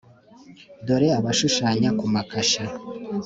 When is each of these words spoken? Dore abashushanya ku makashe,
Dore 0.85 1.07
abashushanya 1.19 1.89
ku 1.99 2.05
makashe, 2.13 2.63